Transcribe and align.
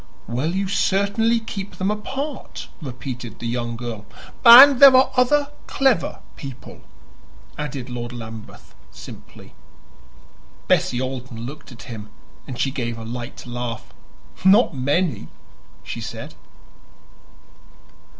"Well, 0.25 0.55
you 0.55 0.67
certainly 0.67 1.39
keep 1.39 1.75
them 1.75 1.91
apart," 1.91 2.69
repeated 2.81 3.37
the 3.37 3.45
young 3.45 3.75
girl. 3.75 4.07
"And 4.43 4.79
there 4.79 4.95
are 4.95 5.11
other 5.15 5.49
clever 5.67 6.21
people," 6.35 6.81
added 7.55 7.87
Lord 7.87 8.11
Lambeth 8.11 8.73
simply. 8.89 9.53
Bessie 10.67 10.99
Alden 10.99 11.45
looked 11.45 11.71
at 11.71 11.83
him, 11.83 12.09
and 12.47 12.57
she 12.59 12.71
gave 12.71 12.97
a 12.97 13.05
light 13.05 13.45
laugh. 13.45 13.93
"Not 14.43 14.73
many," 14.75 15.27
she 15.83 16.01
said. 16.01 16.33